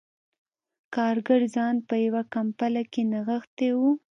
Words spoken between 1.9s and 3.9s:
یوه کمپله کې نغښتی و